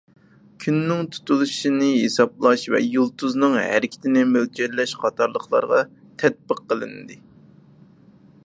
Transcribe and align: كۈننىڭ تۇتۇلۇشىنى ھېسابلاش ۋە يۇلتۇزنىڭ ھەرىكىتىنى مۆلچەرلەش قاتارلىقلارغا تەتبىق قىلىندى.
كۈننىڭ 0.63 1.03
تۇتۇلۇشىنى 1.15 1.89
ھېسابلاش 2.05 2.63
ۋە 2.75 2.81
يۇلتۇزنىڭ 2.95 3.59
ھەرىكىتىنى 3.65 4.25
مۆلچەرلەش 4.33 4.97
قاتارلىقلارغا 5.05 5.83
تەتبىق 6.23 6.65
قىلىندى. 6.73 7.21